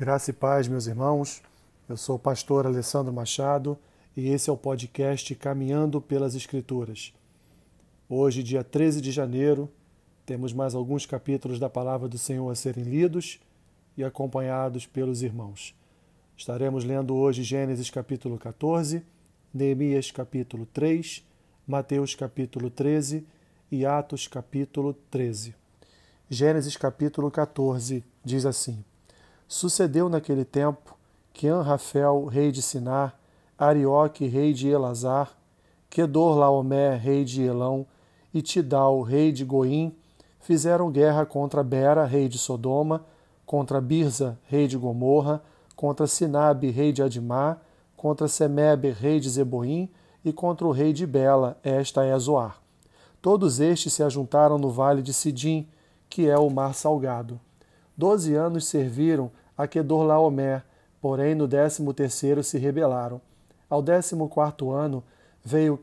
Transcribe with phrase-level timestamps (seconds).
[0.00, 1.42] Graça e paz, meus irmãos.
[1.88, 3.76] Eu sou o pastor Alessandro Machado
[4.16, 7.12] e esse é o podcast Caminhando pelas Escrituras.
[8.08, 9.68] Hoje, dia 13 de janeiro,
[10.24, 13.40] temos mais alguns capítulos da palavra do Senhor a serem lidos
[13.96, 15.74] e acompanhados pelos irmãos.
[16.36, 19.02] Estaremos lendo hoje Gênesis capítulo 14,
[19.52, 21.26] Neemias capítulo 3,
[21.66, 23.26] Mateus capítulo 13
[23.68, 25.56] e Atos capítulo 13.
[26.30, 28.84] Gênesis capítulo 14 diz assim:
[29.48, 30.94] Sucedeu naquele tempo
[31.32, 33.18] que Anrafel, rei de Sinar,
[33.56, 35.32] Arioque, rei de Elazar,
[35.88, 37.86] Kedor Laomé, rei de Elão,
[38.34, 39.96] e Tidal, rei de Goim,
[40.38, 43.06] fizeram guerra contra Bera, rei de Sodoma,
[43.46, 45.42] contra Birza, rei de Gomorra,
[45.74, 47.62] contra Sinabe, rei de Admar,
[47.96, 49.88] contra Semebe, rei de Zeboim,
[50.22, 52.60] e contra o rei de Bela, esta é Zoar.
[53.22, 55.66] Todos estes se ajuntaram no vale de Sidim,
[56.10, 57.40] que é o mar salgado.
[57.96, 60.62] Doze anos serviram a Kedorlaomer,
[61.00, 63.20] porém no décimo terceiro se rebelaram.
[63.68, 65.02] Ao décimo quarto ano
[65.44, 65.76] veio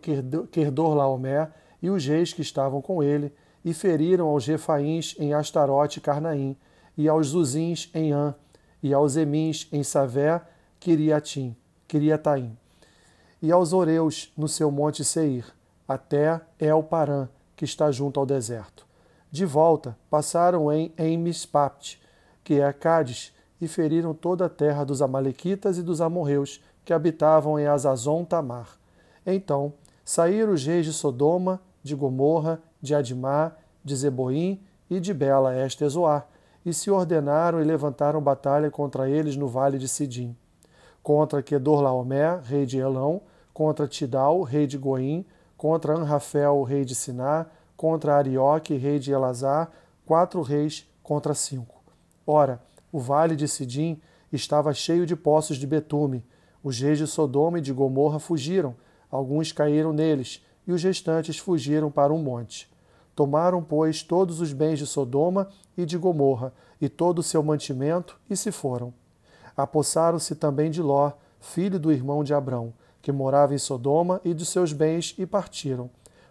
[0.49, 1.51] Kedorlaomer
[1.81, 6.55] e os reis que estavam com ele, e feriram aos Refaíns em Astarote e Carnaim,
[6.97, 8.33] e aos Zuzins em An,
[8.81, 10.41] e aos Emins em Savé,
[10.79, 11.55] Kiriatim,
[11.87, 12.57] Kiriataim,
[13.41, 15.45] e aos Oreus no seu monte Seir,
[15.87, 18.85] até El Paran, que está junto ao deserto.
[19.31, 22.01] De volta, passaram em Emispapt,
[22.43, 27.59] que é Cádiz, e feriram toda a terra dos Amalequitas e dos amorreus que habitavam
[27.59, 28.77] em Azazon Tamar.
[29.25, 35.53] Então saíram os reis de Sodoma, de Gomorra, de Admar, de Zeboim e de Bela,
[35.55, 36.27] Ezoar,
[36.65, 40.35] e se ordenaram e levantaram batalha contra eles no vale de Sidim.
[41.01, 43.21] Contra Kedorlaomer, rei de Elão,
[43.53, 47.45] contra Tidal, rei de Goim, contra Anrafel, rei de Siná,
[47.77, 49.71] contra Arioque, rei de Elazar,
[50.05, 51.83] quatro reis contra cinco.
[52.25, 52.59] Ora,
[52.95, 53.99] o vale de Sidim
[54.31, 56.23] estava cheio de poços de betume.
[56.63, 58.73] Os reis de Sodoma e de Gomorra fugiram,
[59.11, 62.71] alguns caíram neles, e os restantes fugiram para um monte.
[63.13, 68.17] Tomaram, pois, todos os bens de Sodoma e de Gomorra, e todo o seu mantimento,
[68.29, 68.93] e se foram.
[69.57, 74.45] Apossaram-se também de Ló, filho do irmão de Abrão, que morava em Sodoma, e de
[74.45, 75.89] seus bens, e partiram.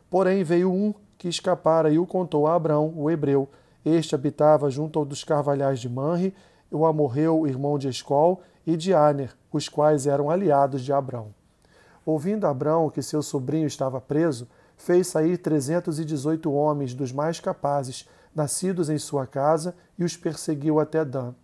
[0.09, 3.51] Porém veio um que escapara e o contou a Abrão, o hebreu.
[3.85, 6.35] Este habitava junto ao dos carvalhais de Manre
[6.75, 11.29] o Amorreu, irmão de Escol, e de Aner, os quais eram aliados de Abrão.
[12.05, 17.41] Ouvindo Abrão que seu sobrinho estava preso, fez sair trezentos e dezoito homens dos mais
[17.41, 21.35] capazes, nascidos em sua casa, e os perseguiu até Dan.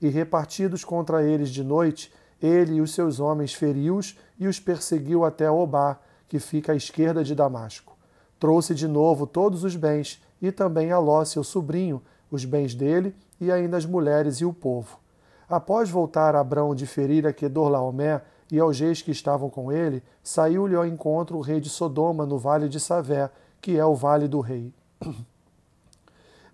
[0.00, 5.24] E repartidos contra eles de noite, ele e os seus homens feriu-os e os perseguiu
[5.24, 7.96] até Obá, que fica à esquerda de Damasco.
[8.40, 13.14] Trouxe de novo todos os bens, e também a Ló, seu sobrinho, os bens dele
[13.42, 15.00] e ainda as mulheres e o povo.
[15.48, 20.76] Após voltar Abrão de ferir a Kedorlaomé e aos reis que estavam com ele, saiu-lhe
[20.76, 23.28] ao encontro o rei de Sodoma no vale de Savé,
[23.60, 24.72] que é o vale do rei.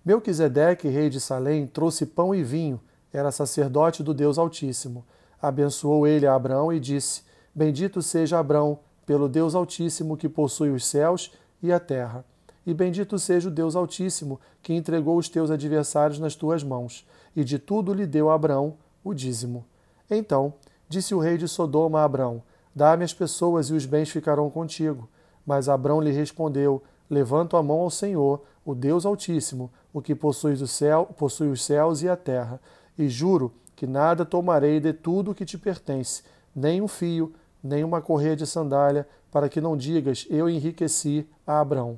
[0.03, 2.81] Melquisedeque, rei de Salém, trouxe pão e vinho,
[3.13, 5.05] era sacerdote do Deus Altíssimo.
[5.39, 7.21] Abençoou ele a Abrão e disse:
[7.53, 12.25] Bendito seja Abrão, pelo Deus Altíssimo que possui os céus e a terra.
[12.65, 17.43] E bendito seja o Deus Altíssimo, que entregou os teus adversários nas tuas mãos, e
[17.43, 19.65] de tudo lhe deu a Abrão o dízimo.
[20.09, 20.53] Então
[20.87, 22.43] disse o rei de Sodoma a Abrão:
[22.75, 25.09] Dá-me as pessoas e os bens ficarão contigo.
[25.45, 30.55] Mas Abrão lhe respondeu: Levanto a mão ao Senhor, o Deus Altíssimo, o que possui,
[30.67, 32.61] céu, possui os céus e a terra,
[32.97, 36.21] e juro que nada tomarei de tudo o que te pertence,
[36.55, 37.33] nem um fio,
[37.63, 41.97] nem uma correia de sandália, para que não digas: Eu enriqueci a Abrão.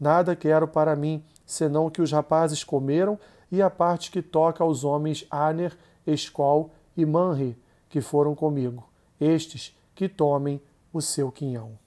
[0.00, 3.18] Nada quero para mim, senão o que os rapazes comeram
[3.52, 8.88] e a parte que toca aos homens Aner, Escol e Manri, que foram comigo.
[9.20, 10.60] Estes que tomem
[10.92, 11.78] o seu quinhão.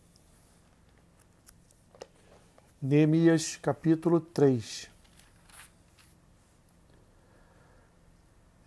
[2.79, 4.89] Neemias capítulo 3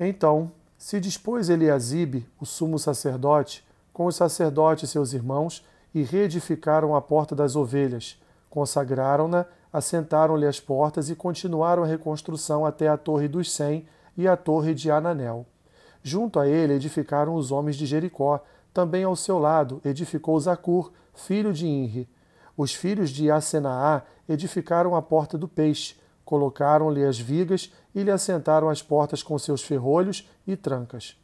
[0.00, 5.64] Então se dispôs Eliasibe, o sumo sacerdote, com os sacerdotes seus irmãos,
[5.94, 8.20] e reedificaram a porta das ovelhas,
[8.56, 13.84] Consagraram-na, assentaram-lhe as portas e continuaram a reconstrução até a Torre dos Cem
[14.16, 15.44] e a Torre de Ananel.
[16.02, 18.42] Junto a ele edificaram os homens de Jericó.
[18.72, 22.08] Também ao seu lado edificou Zacur, filho de Inri.
[22.56, 25.94] Os filhos de Asenaá edificaram a porta do peixe,
[26.24, 31.14] colocaram-lhe as vigas e lhe assentaram as portas com seus ferrolhos e trancas.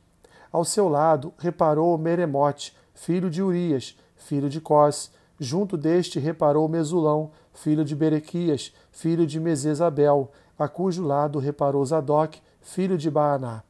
[0.53, 5.11] Ao seu lado reparou Meremote, filho de Urias, filho de Cós,
[5.43, 12.41] Junto deste reparou Mesulão, filho de Berequias, filho de Mesesabel, a cujo lado reparou Zadok,
[12.61, 13.65] filho de Baaná.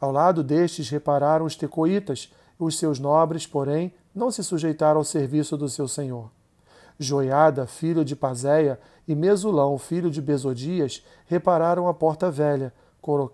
[0.00, 5.56] Ao lado destes repararam os tecoitas, os seus nobres, porém, não se sujeitaram ao serviço
[5.56, 6.30] do seu senhor.
[6.96, 8.78] Joiada, filho de Pazéia,
[9.08, 12.72] e Mesulão, filho de Besodias, repararam a porta velha,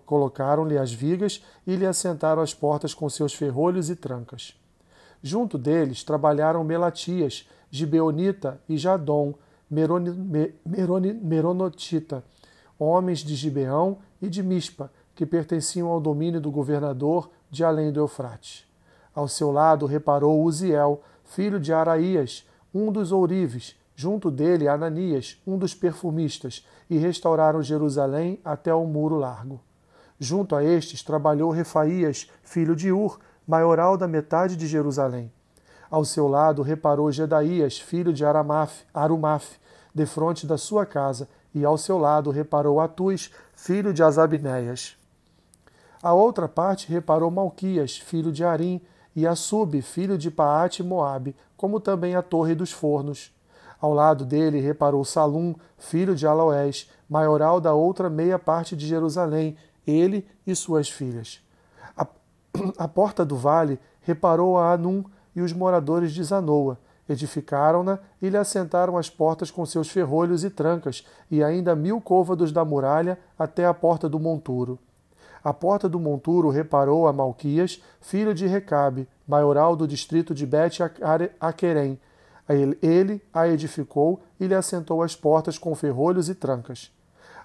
[0.03, 4.59] colocaram-lhe as vigas e lhe assentaram as portas com seus ferrolhos e trancas.
[5.21, 9.33] Junto deles trabalharam Melatias, Gibeonita e Jadom,
[9.69, 12.23] Meroni, Meroni, Meronotita,
[12.79, 17.99] homens de Gibeão e de Mispa, que pertenciam ao domínio do governador de além do
[17.99, 18.65] Eufrates.
[19.13, 25.57] Ao seu lado reparou Uziel, filho de Araías, um dos ourives, junto dele Ananias, um
[25.57, 29.59] dos perfumistas, e restauraram Jerusalém até o muro largo.
[30.19, 35.31] Junto a estes trabalhou Refaías, filho de Ur, maioral da metade de Jerusalém.
[35.89, 39.57] Ao seu lado reparou Gedaías, filho de Aramaf, Arumaf,
[39.93, 44.97] defronte da sua casa, e ao seu lado reparou Atus, filho de Azabinéias.
[46.01, 48.81] A outra parte reparou Malquias, filho de Arim,
[49.15, 53.35] e Assub, filho de Paate Moabe, como também a Torre dos Fornos.
[53.81, 59.57] Ao lado dele reparou Salum, filho de Aloés, maioral da outra meia parte de Jerusalém,
[59.87, 61.41] ele e suas filhas.
[61.95, 62.05] A,
[62.77, 65.03] a porta do vale reparou a Anum,
[65.37, 66.79] e os moradores de Zanoa.
[67.07, 72.51] Edificaram-na e lhe assentaram as portas com seus ferrolhos e trancas, e ainda mil côvados
[72.51, 74.79] da muralha até a porta do monturo.
[75.43, 81.99] A porta do monturo reparou a Malquias, filho de Recabe, maioral do distrito de Bet-Aquerem.
[82.49, 86.91] Ele a edificou e lhe assentou as portas com ferrolhos e trancas.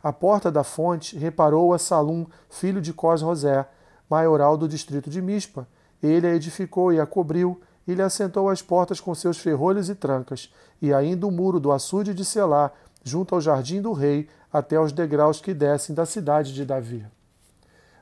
[0.02, 3.66] A porta da fonte reparou a Salum, filho de Cos-Rosé,
[4.08, 5.68] maioral do distrito de Mispa.
[6.02, 9.94] Ele a edificou e a cobriu, e lhe assentou as portas com seus ferrolhos e
[9.94, 12.70] trancas, e ainda o muro do açude de Selá,
[13.02, 17.04] junto ao jardim do rei, até aos degraus que descem da cidade de Davi.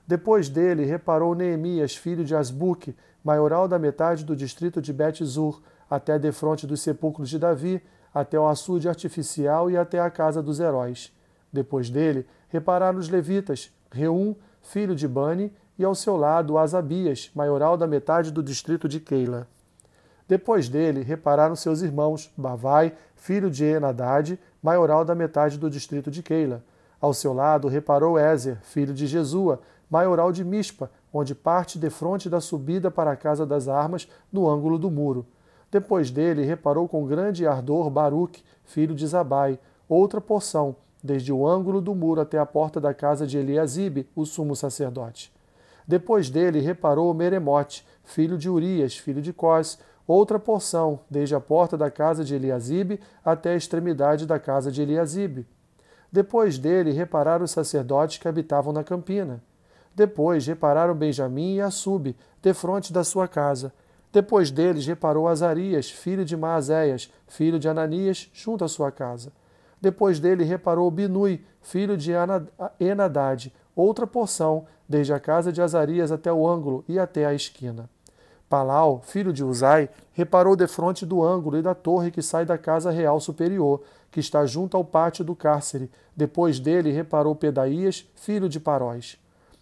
[0.06, 6.18] Depois dele reparou Neemias, filho de Asbuque, maioral da metade do distrito de Bet-Zur, até
[6.18, 7.82] defronte dos sepulcros de Davi,
[8.12, 11.12] até o açude artificial e até a casa dos heróis.
[11.52, 17.76] Depois dele repararam os levitas, Reum, filho de Bani, e ao seu lado Asabias, maioral
[17.76, 19.48] da metade do distrito de Keila.
[20.30, 26.22] Depois dele, repararam seus irmãos, Bavai, filho de Enadad, maioral da metade do distrito de
[26.22, 26.62] Keila.
[27.00, 29.58] Ao seu lado, reparou Ézer, filho de Jesua,
[29.90, 34.78] maioral de Mispa, onde parte defronte da subida para a casa das armas, no ângulo
[34.78, 35.26] do muro.
[35.68, 41.80] Depois dele, reparou com grande ardor Baruque, filho de Zabai, outra porção, desde o ângulo
[41.80, 45.32] do muro até a porta da casa de Eliasibe, o sumo sacerdote.
[45.88, 51.76] Depois dele, reparou Meremote, filho de Urias, filho de Cós, outra porção, desde a porta
[51.76, 55.46] da casa de Eliasibe até a extremidade da casa de Eliasibe.
[56.10, 59.42] Depois dele repararam os sacerdotes que habitavam na campina.
[59.94, 63.72] Depois repararam Benjamim e Assub, defronte da sua casa.
[64.12, 69.32] Depois deles reparou Azarias, filho de Maazéias, filho de Ananias, junto à sua casa.
[69.80, 72.12] Depois dele reparou Binui, filho de
[72.78, 77.88] Enadad, outra porção, desde a casa de Azarias até o ângulo e até a esquina.
[78.50, 82.90] Palau, filho de Uzai, reparou defronte do ângulo e da torre que sai da casa
[82.90, 83.80] real superior,
[84.10, 85.88] que está junto ao pátio do cárcere.
[86.16, 89.16] Depois dele reparou Pedaías, filho de Paróis.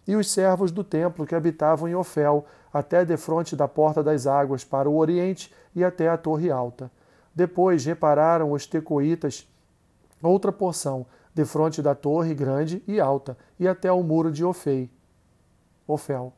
[0.06, 4.64] E os servos do templo que habitavam em Ofel, até defronte da porta das águas,
[4.64, 6.90] para o oriente e até a torre alta.
[7.34, 9.46] Depois repararam os tecoitas,
[10.22, 14.90] outra porção, defronte da torre grande e alta, e até o muro de Ofei.
[15.86, 16.32] Ofel.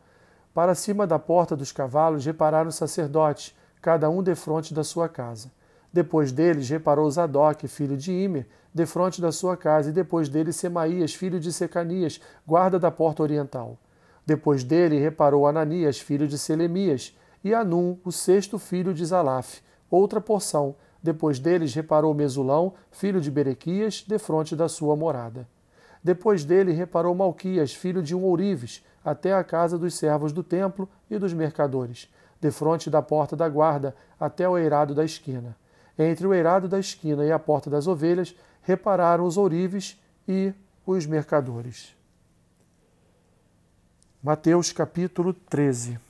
[0.53, 5.51] Para cima da porta dos cavalos repararam os sacerdotes, cada um defronte da sua casa.
[5.93, 11.15] Depois deles reparou Zadok, filho de Imer, defronte da sua casa, e depois dele Semaías,
[11.15, 13.77] filho de Secanias, guarda da porta oriental.
[14.25, 20.21] Depois dele reparou Ananias, filho de Selemias, e Anum, o sexto filho de Zalaf, outra
[20.21, 20.75] porção.
[21.03, 25.49] Depois deles reparou Mesulão, filho de Berequias, defronte da sua morada.
[26.05, 30.89] Depois dele reparou Malquias, filho de um ourives, até a casa dos servos do templo
[31.11, 32.09] e dos mercadores,
[32.41, 35.57] defronte da porta da guarda, até o eirado da esquina.
[35.99, 40.53] Entre o eirado da esquina e a porta das ovelhas, repararam os ourives e
[40.87, 41.95] os mercadores.
[44.23, 46.10] Mateus capítulo 13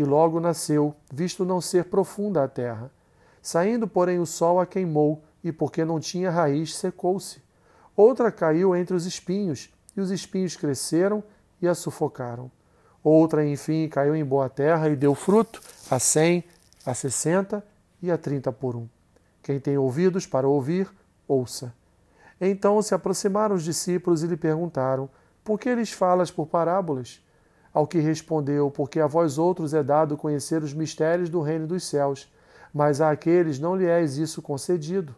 [0.00, 2.90] e logo nasceu, visto não ser profunda a terra.
[3.42, 7.42] Saindo, porém, o sol a queimou, e porque não tinha raiz, secou-se.
[7.94, 11.22] Outra caiu entre os espinhos, e os espinhos cresceram
[11.60, 12.50] e a sufocaram.
[13.04, 16.44] Outra, enfim, caiu em boa terra e deu fruto a cem,
[16.86, 17.62] a sessenta
[18.02, 18.88] e a trinta por um.
[19.42, 20.90] Quem tem ouvidos para ouvir,
[21.28, 21.74] ouça.
[22.40, 25.10] Então se aproximaram os discípulos e lhe perguntaram:
[25.44, 27.22] Por que lhes falas por parábolas?
[27.72, 31.84] Ao que respondeu: Porque a vós outros é dado conhecer os mistérios do reino dos
[31.84, 32.30] céus,
[32.72, 35.14] mas a aqueles não lhe és isso concedido.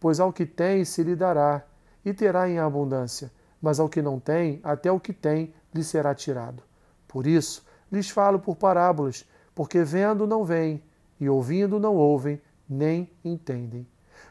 [0.00, 1.64] Pois ao que tem se lhe dará,
[2.04, 3.30] e terá em abundância,
[3.60, 6.62] mas ao que não tem, até o que tem lhe será tirado.
[7.06, 10.82] Por isso, lhes falo por parábolas, porque vendo não veem,
[11.20, 13.86] e ouvindo não ouvem, nem entendem.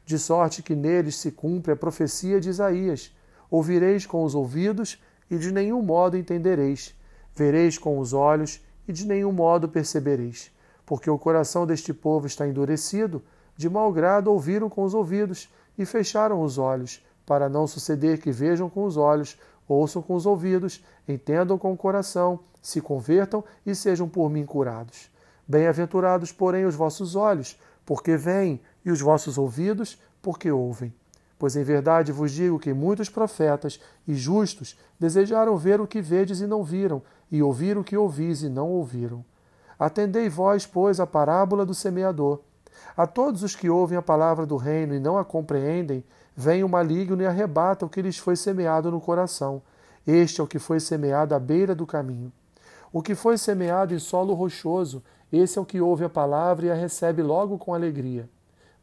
[0.05, 3.13] De sorte que neles se cumpre a profecia de Isaías:
[3.49, 6.95] Ouvireis com os ouvidos, e de nenhum modo entendereis.
[7.37, 10.51] Vereis com os olhos, e de nenhum modo percebereis.
[10.83, 13.21] Porque o coração deste povo está endurecido,
[13.55, 18.31] de mau grado ouviram com os ouvidos, e fecharam os olhos, para não suceder que
[18.31, 23.75] vejam com os olhos, ouçam com os ouvidos, entendam com o coração, se convertam e
[23.75, 25.11] sejam por mim curados.
[25.47, 30.91] Bem-aventurados, porém, os vossos olhos, porque veem, e os vossos ouvidos, porque ouvem.
[31.37, 36.41] Pois em verdade vos digo que muitos profetas e justos desejaram ver o que vedes
[36.41, 39.23] e não viram, e ouvir o que ouvis e não ouviram.
[39.79, 42.39] Atendei vós, pois, a parábola do semeador.
[42.95, 46.03] A todos os que ouvem a palavra do reino e não a compreendem,
[46.35, 49.61] vem o maligno e arrebata o que lhes foi semeado no coração.
[50.05, 52.31] Este é o que foi semeado à beira do caminho.
[52.93, 56.71] O que foi semeado em solo rochoso, esse é o que ouve a palavra e
[56.71, 58.29] a recebe logo com alegria.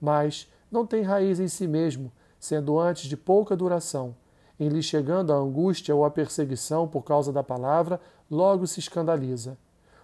[0.01, 4.15] Mas não tem raiz em si mesmo, sendo antes de pouca duração.
[4.61, 9.57] Em lhe chegando a angústia ou a perseguição por causa da palavra, logo se escandaliza.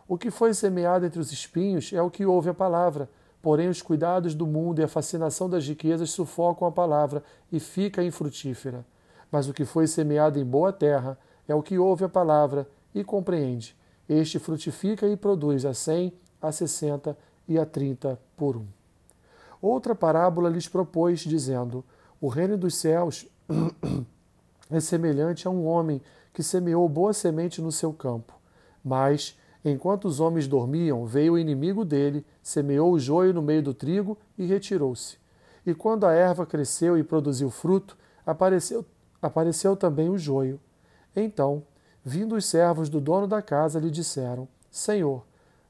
[0.07, 3.09] O que foi semeado entre os espinhos é o que ouve a palavra,
[3.41, 8.03] porém os cuidados do mundo e a fascinação das riquezas sufocam a palavra e fica
[8.03, 8.85] infrutífera.
[9.31, 13.05] Mas o que foi semeado em boa terra é o que ouve a palavra e
[13.05, 13.77] compreende.
[14.09, 16.13] Este frutifica e produz a cem,
[16.43, 18.67] a sessenta e a trinta por um.
[19.63, 21.85] Outra parábola lhes propôs, dizendo:
[22.21, 23.27] O reino dos céus
[24.71, 26.01] é semelhante a um homem
[26.33, 28.35] que semeou boa semente no seu campo.
[28.85, 33.75] Mas, enquanto os homens dormiam, veio o inimigo dele, semeou o joio no meio do
[33.75, 35.19] trigo e retirou-se.
[35.67, 38.85] E quando a erva cresceu e produziu fruto, apareceu,
[39.21, 40.59] apareceu também o joio.
[41.15, 41.63] Então,
[42.05, 45.25] vindo os servos do dono da casa, lhe disseram: Senhor,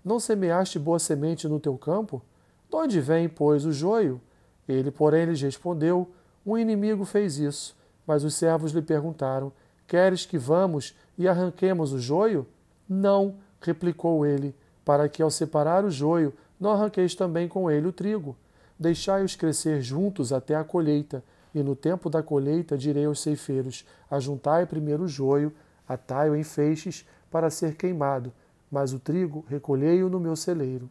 [0.04, 2.22] não semeaste boa semente no teu campo?
[2.70, 4.20] De onde vem, pois, o joio?
[4.68, 6.08] Ele, porém, lhes respondeu:
[6.46, 7.76] Um inimigo fez isso.
[8.06, 9.52] Mas os servos lhe perguntaram:
[9.90, 12.46] Queres que vamos e arranquemos o joio?
[12.88, 14.54] Não, replicou ele,
[14.84, 18.36] para que ao separar o joio, não arranqueis também com ele o trigo.
[18.78, 24.64] Deixai-os crescer juntos até a colheita, e no tempo da colheita direi aos ceifeiros: Ajuntai
[24.64, 25.52] primeiro o joio,
[25.88, 28.32] atai-o em feixes para ser queimado,
[28.70, 30.88] mas o trigo recolhei-o no meu celeiro.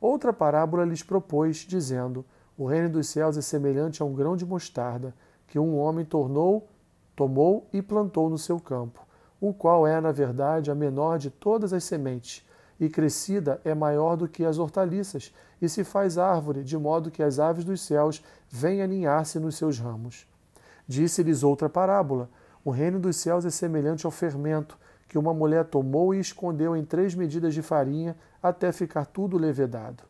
[0.00, 2.24] Outra parábola lhes propôs, dizendo:
[2.56, 5.14] O reino dos céus é semelhante a um grão de mostarda,
[5.46, 6.66] que um homem tornou,
[7.20, 9.06] tomou e plantou no seu campo,
[9.38, 12.42] o qual é, na verdade, a menor de todas as sementes,
[12.80, 17.22] e crescida é maior do que as hortaliças, e se faz árvore, de modo que
[17.22, 20.26] as aves dos céus vêm aninhar-se nos seus ramos.
[20.88, 22.30] Disse-lhes outra parábola:
[22.64, 26.86] O reino dos céus é semelhante ao fermento, que uma mulher tomou e escondeu em
[26.86, 30.04] três medidas de farinha até ficar tudo levedado.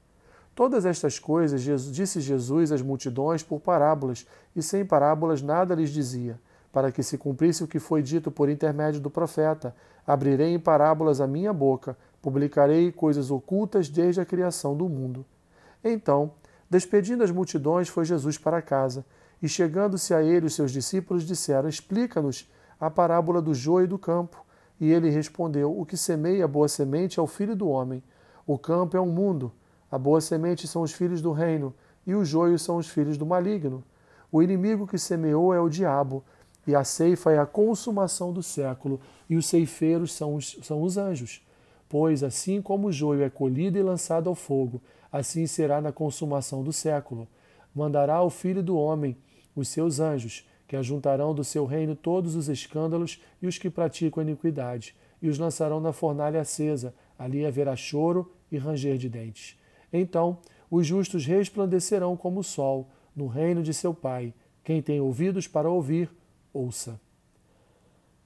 [0.55, 4.25] Todas estas coisas disse Jesus às multidões por parábolas,
[4.55, 6.39] e sem parábolas nada lhes dizia,
[6.73, 9.75] para que se cumprisse o que foi dito por intermédio do profeta:
[10.07, 15.25] Abrirei em parábolas a minha boca, publicarei coisas ocultas desde a criação do mundo.
[15.83, 16.33] Então,
[16.69, 19.05] despedindo as multidões, foi Jesus para casa,
[19.43, 22.49] e chegando-se a ele, os seus discípulos disseram: Explica-nos
[22.79, 24.45] a parábola do joio e do campo.
[24.81, 28.03] E ele respondeu: O que semeia a boa semente é o filho do homem.
[28.47, 29.53] O campo é um mundo.
[29.91, 31.75] A boa semente são os filhos do reino,
[32.07, 33.83] e os joios são os filhos do maligno.
[34.33, 36.25] O inimigo que semeou é o diabo,
[36.67, 40.97] e a ceifa é a consumação do século, e os ceifeiros são os, são os
[40.97, 41.43] anjos.
[41.89, 46.63] Pois assim como o joio é colhido e lançado ao fogo, assim será na consumação
[46.63, 47.27] do século.
[47.75, 49.17] Mandará o filho do homem
[49.55, 54.23] os seus anjos, que ajuntarão do seu reino todos os escândalos e os que praticam
[54.23, 56.95] iniquidade, e os lançarão na fornalha acesa.
[57.19, 59.59] Ali haverá choro e ranger de dentes.
[59.93, 60.39] Então
[60.71, 64.33] os justos resplandecerão como o sol no reino de seu Pai.
[64.63, 66.09] Quem tem ouvidos para ouvir,
[66.53, 67.01] ouça.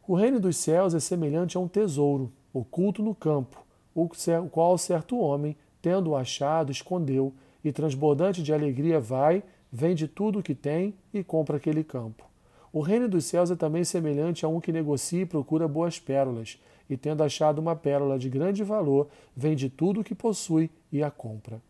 [0.07, 3.65] O reino dos céus é semelhante a um tesouro oculto no campo,
[3.95, 4.09] o
[4.51, 7.33] qual certo homem, tendo-o achado, escondeu,
[7.65, 12.25] e transbordante de alegria vai, vende tudo o que tem e compra aquele campo.
[12.73, 16.61] O reino dos céus é também semelhante a um que negocia e procura boas pérolas,
[16.91, 21.11] e tendo achado uma pérola de grande valor, vende tudo o que possui e a
[21.11, 21.63] compra.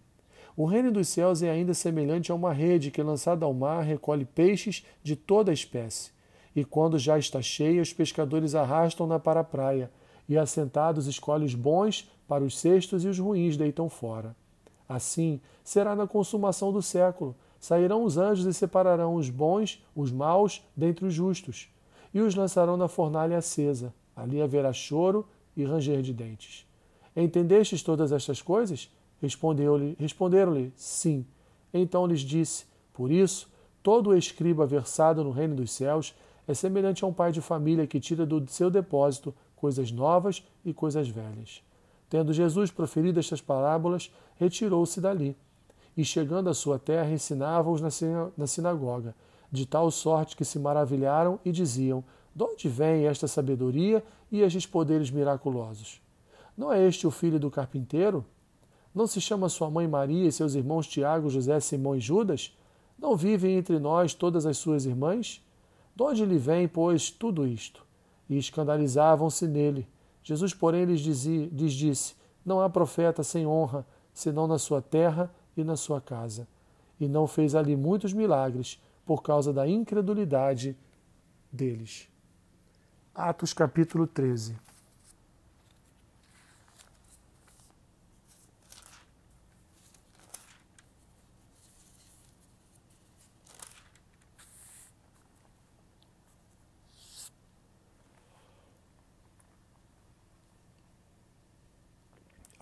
[0.57, 4.25] O reino dos céus é ainda semelhante a uma rede que, lançada ao mar, recolhe
[4.25, 6.14] peixes de toda espécie.
[6.55, 9.91] E quando já está cheia, os pescadores arrastam-na para a praia,
[10.29, 14.35] e assentados escolhe os bons para os cestos e os ruins deitam fora.
[14.89, 17.35] Assim será na consumação do século.
[17.59, 21.69] Sairão os anjos e separarão os bons, os maus, dentre os justos,
[22.13, 23.95] e os lançarão na fornalha acesa.
[24.15, 26.67] Ali haverá choro e ranger de dentes.
[27.17, 28.91] Entendestes todas estas coisas?
[29.21, 31.25] Responderam-lhe, sim.
[31.73, 33.51] Então lhes disse: Por isso,
[33.83, 36.15] todo escriba versado no reino dos céus
[36.47, 40.75] é semelhante a um pai de família que tira do seu depósito coisas novas e
[40.75, 41.63] coisas velhas.
[42.09, 45.37] Tendo Jesus proferido estas parábolas, retirou-se dali.
[45.97, 49.15] E chegando à sua terra, ensinava-os na sinagoga,
[49.51, 54.67] de tal sorte que se maravilharam e diziam: De onde vem esta sabedoria e estes
[54.67, 56.01] poderes miraculosos?
[56.57, 58.25] Não é este o filho do carpinteiro?
[58.95, 62.57] Não se chama sua mãe Maria e seus irmãos Tiago, José, Simão e Judas?
[62.99, 65.44] Não vivem entre nós todas as suas irmãs?
[65.95, 67.85] De onde lhe vem, pois, tudo isto?
[68.29, 69.87] E escandalizavam-se nele.
[70.23, 75.33] Jesus, porém, lhes, dizia, lhes disse: Não há profeta sem honra, senão na sua terra
[75.57, 76.49] e na sua casa.
[76.99, 80.77] E não fez ali muitos milagres, por causa da incredulidade
[81.53, 82.09] deles.
[83.15, 84.64] Atos capítulo 13.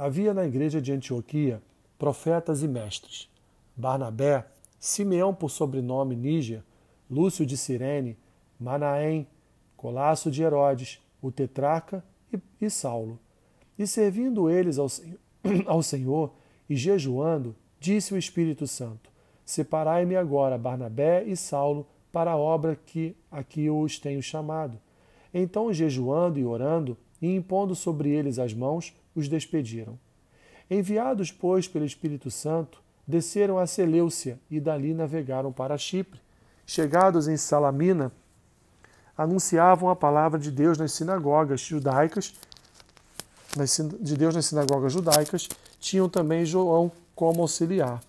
[0.02, 1.62] Havia na igreja de Antioquia
[1.96, 3.30] profetas e mestres:
[3.76, 4.44] Barnabé,
[4.76, 6.64] Simeão por sobrenome Níger,
[7.08, 8.18] Lúcio de Cirene,
[8.58, 9.28] Manaém,
[9.76, 13.16] Colasso de Herodes, o tetrarca e, e Saulo.
[13.78, 14.88] E servindo eles ao,
[15.66, 16.34] ao Senhor
[16.68, 19.08] e jejuando, disse o Espírito Santo:
[19.44, 24.80] Separai-me agora Barnabé e Saulo para a obra que aqui os tenho chamado.
[25.32, 29.98] Então, jejuando e orando, e impondo sobre eles as mãos, os despediram.
[30.70, 36.20] Enviados, pois, pelo Espírito Santo, desceram a Seleucia e dali navegaram para Chipre.
[36.64, 38.12] Chegados em Salamina,
[39.16, 42.34] anunciavam a palavra de Deus nas sinagogas judaicas,
[44.00, 45.48] de Deus nas sinagogas judaicas,
[45.78, 48.00] tinham também João como auxiliar.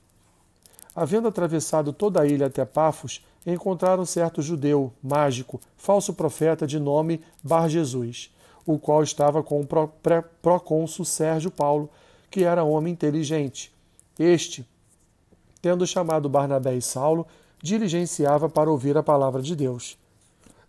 [0.96, 7.22] Havendo atravessado toda a ilha até Pafos, encontraram certo judeu, mágico, falso profeta de nome
[7.44, 8.33] Bar Jesus
[8.66, 9.68] o qual estava com o
[10.42, 11.90] procônsul Sérgio Paulo,
[12.30, 13.74] que era homem inteligente.
[14.18, 14.68] Este,
[15.62, 17.28] tendo chamado Barnabé e Saulo,
[17.62, 19.98] diligenciava para ouvir a palavra de Deus.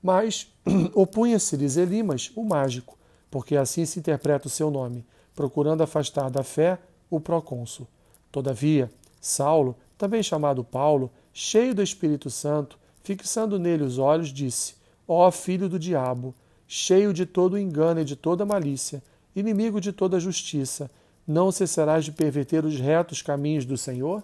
[0.03, 0.53] Mas
[0.95, 2.97] opunha-se-lhes Elimas, o mágico,
[3.31, 5.05] porque assim se interpreta o seu nome,
[5.35, 6.79] procurando afastar da fé
[7.11, 7.87] o procônsul.
[8.31, 14.75] Todavia, Saulo, também chamado Paulo, cheio do Espírito Santo, fixando nele os olhos, disse:
[15.07, 16.35] Ó filho do diabo,
[16.67, 19.03] cheio de todo engano e de toda malícia,
[19.35, 20.91] inimigo de toda justiça,
[21.27, 24.23] não cessarás de perverter os retos caminhos do Senhor?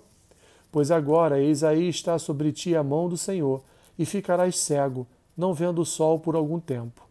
[0.70, 3.62] Pois agora, eis aí está sobre ti a mão do Senhor,
[3.98, 7.06] e ficarás cego, não vendo o sol por algum tempo.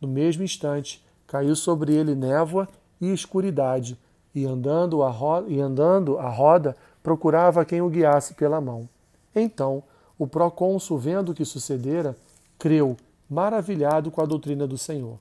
[0.00, 2.68] No mesmo instante, caiu sobre ele névoa
[3.00, 3.96] e escuridade,
[4.34, 8.88] e andando a roda, e andando a roda procurava quem o guiasse pela mão.
[9.34, 9.82] Então,
[10.18, 12.16] o procônsul, vendo o que sucedera,
[12.58, 12.96] creu
[13.34, 15.18] maravilhado com a doutrina do Senhor.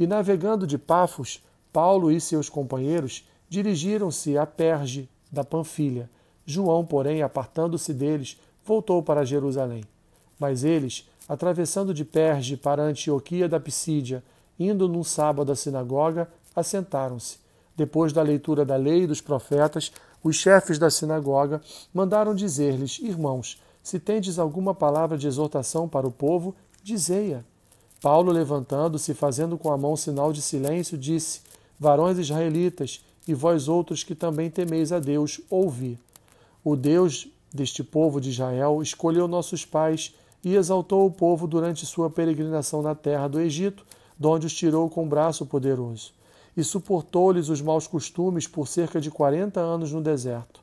[0.00, 6.08] E navegando de Pafos, Paulo e seus companheiros dirigiram-se a Perge da Panfilha.
[6.46, 9.84] João, porém, apartando-se deles, voltou para Jerusalém.
[10.38, 14.24] Mas eles, atravessando de Perge para Antioquia da Pisídia,
[14.58, 17.38] indo num sábado à sinagoga, assentaram-se.
[17.76, 21.60] Depois da leitura da lei e dos profetas, os chefes da sinagoga
[21.92, 27.42] mandaram dizer-lhes: Irmãos, se tendes alguma palavra de exortação para o povo, Dizei-a.
[28.02, 31.40] Paulo, levantando-se fazendo com a mão sinal de silêncio, disse:
[31.80, 35.98] Varões israelitas, e vós outros que também temeis a Deus, ouvi.
[36.62, 42.10] O Deus deste povo de Israel escolheu nossos pais e exaltou o povo durante sua
[42.10, 43.82] peregrinação na terra do Egito,
[44.18, 46.12] de onde os tirou com braço poderoso.
[46.54, 50.60] e suportou-lhes os maus costumes por cerca de quarenta anos no deserto.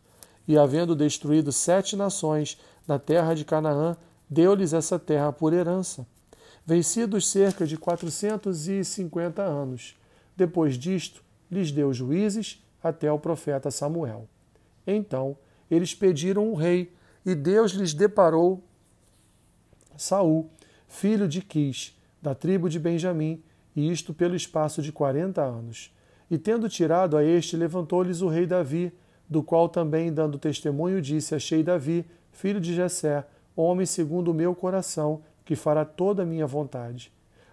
[0.48, 3.98] E, havendo destruído sete nações na terra de Canaã,
[4.30, 6.08] deu-lhes essa terra por herança.
[6.66, 9.96] Vencidos cerca de quatrocentos e cinquenta anos.
[10.36, 14.28] Depois disto, lhes deu juízes até o profeta Samuel.
[14.86, 15.38] Então,
[15.70, 16.94] eles pediram um rei,
[17.26, 18.64] e Deus lhes deparou
[19.98, 20.50] Saul,
[20.88, 23.42] filho de Quis, da tribo de Benjamim,
[23.76, 25.94] e isto pelo espaço de quarenta anos.
[26.30, 28.92] E tendo tirado a este, levantou-lhes o rei Davi,
[29.30, 34.54] do qual também, dando testemunho, disse: Achei Davi, filho de Jessé, homem segundo o meu
[34.56, 37.12] coração, que fará toda a minha vontade.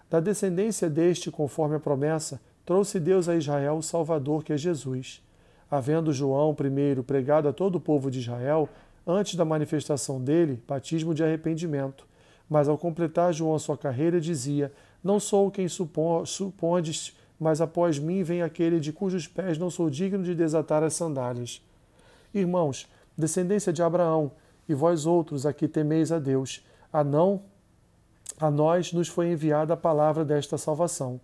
[0.09, 5.21] Da descendência deste, conforme a promessa, trouxe Deus a Israel o Salvador, que é Jesus.
[5.69, 8.69] Havendo João primeiro pregado a todo o povo de Israel,
[9.05, 12.07] antes da manifestação dele, batismo de arrependimento.
[12.49, 14.71] Mas ao completar João a sua carreira, dizia:
[15.03, 20.23] Não sou quem supondes, mas após mim vem aquele de cujos pés não sou digno
[20.23, 21.61] de desatar as sandálias.
[22.33, 24.31] Irmãos, descendência de Abraão,
[24.69, 27.41] e vós outros aqui temeis a Deus, a não
[28.39, 31.19] a nós nos foi enviada a palavra desta salvação.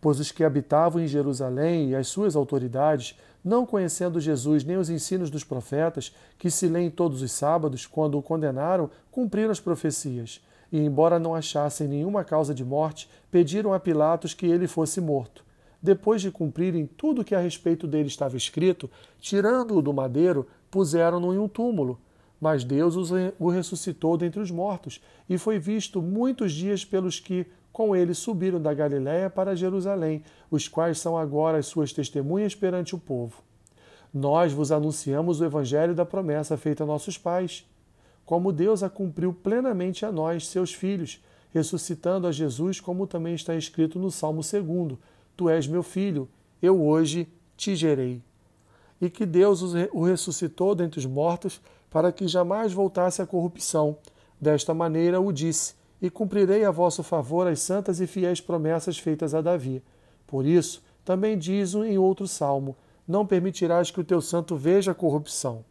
[0.00, 4.88] Pois os que habitavam em Jerusalém e as suas autoridades, não conhecendo Jesus nem os
[4.88, 10.40] ensinos dos profetas, que se leem todos os sábados, quando o condenaram, cumpriram as profecias
[10.70, 15.44] e, embora não achassem nenhuma causa de morte, pediram a Pilatos que ele fosse morto.
[15.82, 18.88] Depois de cumprirem tudo o que a respeito dele estava escrito,
[19.20, 22.00] tirando-o do madeiro, puseram-no em um túmulo.
[22.42, 22.96] Mas Deus
[23.38, 28.60] o ressuscitou dentre os mortos, e foi visto muitos dias pelos que com ele subiram
[28.60, 33.36] da Galiléia para Jerusalém, os quais são agora as suas testemunhas perante o povo.
[34.12, 37.64] Nós vos anunciamos o evangelho da promessa feita a nossos pais
[38.24, 41.22] como Deus a cumpriu plenamente a nós, seus filhos,
[41.54, 44.98] ressuscitando a Jesus, como também está escrito no Salmo 2:
[45.36, 46.28] Tu és meu filho,
[46.60, 48.20] eu hoje te gerei.
[49.00, 51.60] E que Deus o ressuscitou dentre os mortos,
[51.92, 53.96] para que jamais voltasse à corrupção.
[54.40, 59.34] Desta maneira o disse: E cumprirei a vosso favor as santas e fiéis promessas feitas
[59.34, 59.82] a Davi.
[60.26, 62.76] Por isso, também diz em outro salmo:
[63.06, 65.64] Não permitirás que o teu santo veja a corrupção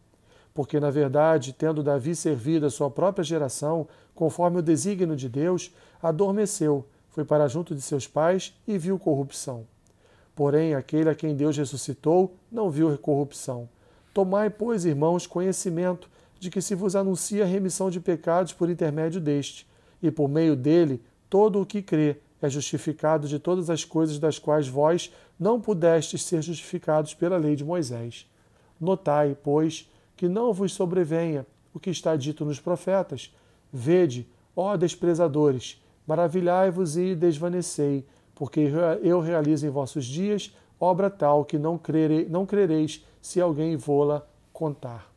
[0.54, 5.74] porque, na verdade, tendo Davi servido a sua própria geração, conforme o desígnio de Deus,
[6.02, 9.66] adormeceu, foi para junto de seus pais e viu corrupção.
[10.34, 13.68] Porém, aquele a quem Deus ressuscitou não viu corrupção.
[14.14, 16.08] Tomai, pois, irmãos, conhecimento
[16.42, 19.64] de que se vos anuncia a remissão de pecados por intermédio deste,
[20.02, 21.00] e por meio dele
[21.30, 26.24] todo o que crê é justificado de todas as coisas das quais vós não pudestes
[26.24, 28.28] ser justificados pela lei de Moisés.
[28.80, 33.32] Notai, pois, que não vos sobrevenha o que está dito nos profetas.
[33.72, 34.26] Vede,
[34.56, 38.68] ó desprezadores, maravilhai-vos e desvanecei, porque
[39.00, 44.26] eu realizo em vossos dias obra tal que não, crere, não crereis se alguém vô-la
[44.52, 45.11] contar.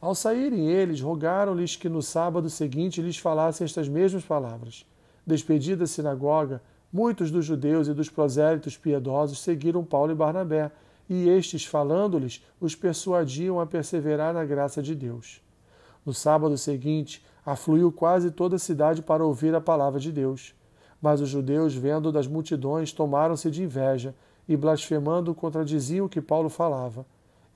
[0.00, 4.86] Ao saírem eles, rogaram-lhes que no sábado seguinte lhes falassem estas mesmas palavras.
[5.26, 10.70] Despedida a sinagoga, muitos dos judeus e dos prosélitos piedosos seguiram Paulo e Barnabé,
[11.06, 15.42] e estes, falando-lhes, os persuadiam a perseverar na graça de Deus.
[16.06, 20.54] No sábado seguinte, afluiu quase toda a cidade para ouvir a palavra de Deus.
[21.02, 24.14] Mas os judeus, vendo das multidões, tomaram-se de inveja
[24.48, 27.04] e, blasfemando, contradiziam o que Paulo falava.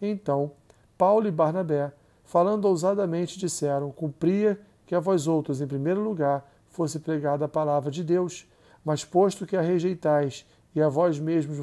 [0.03, 0.53] Então,
[0.99, 1.93] Paulo e Barnabé,
[2.25, 7.91] falando ousadamente, disseram: Cumpria que a vós outros, em primeiro lugar, fosse pregada a palavra
[7.91, 8.47] de Deus,
[8.85, 11.59] mas posto que a rejeitais e a vós mesmos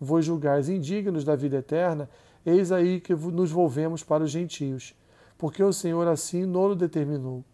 [0.00, 2.08] vos julgais indignos da vida eterna,
[2.46, 4.94] eis aí que nos volvemos para os gentios,
[5.36, 7.44] porque o Senhor assim nolo determinou.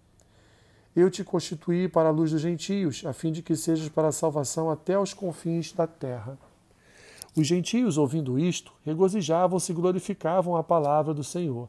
[0.95, 4.13] Eu te constituí para a luz dos gentios, a fim de que sejas para a
[4.13, 6.39] salvação até os confins da terra.
[7.37, 11.69] Os gentios, ouvindo isto, regozijavam-se e glorificavam a palavra do Senhor,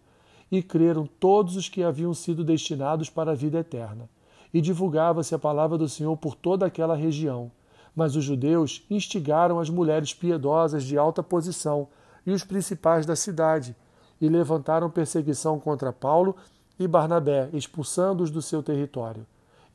[0.52, 4.10] e creram todos os que haviam sido destinados para a vida eterna.
[4.54, 7.52] E divulgava-se a palavra do Senhor por toda aquela região.
[7.96, 11.88] Mas os judeus instigaram as mulheres piedosas de alta posição
[12.26, 13.76] e os principais da cidade,
[14.20, 16.36] e levantaram perseguição contra Paulo
[16.78, 19.26] e Barnabé, expulsando-os do seu território.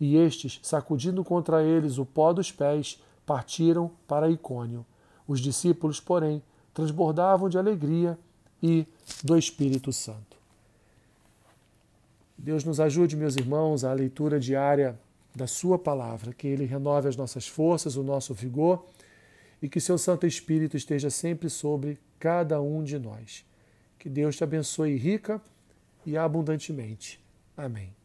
[0.01, 4.85] E estes, sacudindo contra eles o pó dos pés, partiram para Icônio.
[5.27, 6.43] Os discípulos, porém,
[6.75, 8.19] transbordavam de alegria
[8.63, 8.87] e
[9.23, 10.34] do Espírito Santo.
[12.37, 14.99] Deus nos ajude, meus irmãos, à leitura diária
[15.35, 18.87] da Sua palavra, que Ele renove as nossas forças, o nosso vigor
[19.61, 23.45] e que Seu Santo Espírito esteja sempre sobre cada um de nós.
[23.99, 25.41] Que Deus te abençoe rica
[26.05, 27.21] e abundantemente.
[27.57, 28.04] Amém.